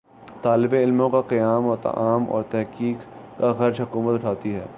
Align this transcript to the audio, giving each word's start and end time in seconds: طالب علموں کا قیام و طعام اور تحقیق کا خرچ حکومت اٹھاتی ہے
طالب 0.41 0.73
علموں 0.73 1.09
کا 1.09 1.21
قیام 1.21 1.65
و 1.65 1.75
طعام 1.75 2.25
اور 2.29 2.43
تحقیق 2.49 3.05
کا 3.39 3.53
خرچ 3.53 3.81
حکومت 3.81 4.13
اٹھاتی 4.13 4.55
ہے 4.55 4.65